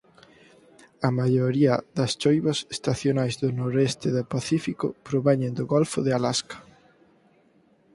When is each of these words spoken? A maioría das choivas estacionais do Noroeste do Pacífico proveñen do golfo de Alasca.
A 1.07 1.09
maioría 1.19 1.73
das 1.97 2.11
choivas 2.21 2.59
estacionais 2.75 3.35
do 3.41 3.49
Noroeste 3.59 4.07
do 4.15 4.23
Pacífico 4.33 4.87
proveñen 5.07 5.53
do 5.57 5.65
golfo 5.73 5.99
de 6.05 6.11
Alasca. 6.17 6.57